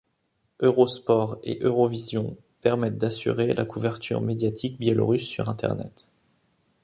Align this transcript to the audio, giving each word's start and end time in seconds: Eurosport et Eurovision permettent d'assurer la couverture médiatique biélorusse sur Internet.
Eurosport 0.61 1.37
et 1.43 1.59
Eurovision 1.63 2.35
permettent 2.61 2.97
d'assurer 2.97 3.53
la 3.53 3.65
couverture 3.65 4.19
médiatique 4.19 4.79
biélorusse 4.79 5.27
sur 5.27 5.47
Internet. 5.47 6.11